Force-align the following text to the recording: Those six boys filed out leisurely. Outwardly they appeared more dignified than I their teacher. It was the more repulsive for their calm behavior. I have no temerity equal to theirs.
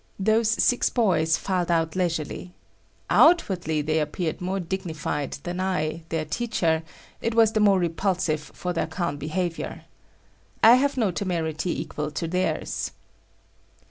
Those 0.19 0.49
six 0.49 0.89
boys 0.89 1.37
filed 1.37 1.69
out 1.69 1.95
leisurely. 1.95 2.55
Outwardly 3.11 3.83
they 3.83 3.99
appeared 3.99 4.41
more 4.41 4.59
dignified 4.59 5.33
than 5.43 5.59
I 5.59 6.01
their 6.09 6.25
teacher. 6.25 6.81
It 7.21 7.35
was 7.35 7.51
the 7.51 7.59
more 7.59 7.77
repulsive 7.77 8.41
for 8.41 8.73
their 8.73 8.87
calm 8.87 9.17
behavior. 9.17 9.85
I 10.63 10.77
have 10.77 10.97
no 10.97 11.11
temerity 11.11 11.79
equal 11.79 12.09
to 12.13 12.27
theirs. 12.27 12.89